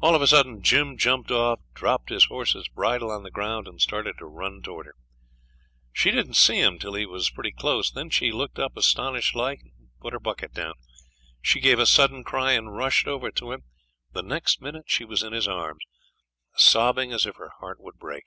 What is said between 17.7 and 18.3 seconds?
would break.